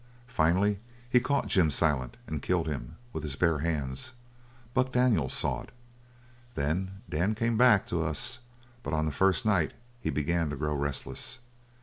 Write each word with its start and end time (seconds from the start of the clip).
Finally 0.25 0.79
he 1.07 1.19
caught 1.19 1.45
Jim 1.45 1.69
Silent 1.69 2.17
and 2.25 2.41
killed 2.41 2.65
him 2.65 2.95
with 3.13 3.21
his 3.21 3.35
bare 3.35 3.59
hands. 3.59 4.13
Buck 4.73 4.91
Daniels 4.91 5.31
saw 5.31 5.61
it. 5.61 5.69
Then 6.55 7.03
Dan 7.07 7.35
came 7.35 7.55
back 7.55 7.85
to 7.85 8.01
us, 8.01 8.39
but 8.81 8.93
on 8.95 9.05
the 9.05 9.11
first 9.11 9.45
night 9.45 9.73
he 9.99 10.09
began 10.09 10.49
to 10.49 10.55
grow 10.55 10.73
restless. 10.73 11.37